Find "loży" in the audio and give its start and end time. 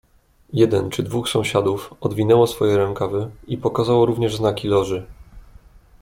4.67-5.05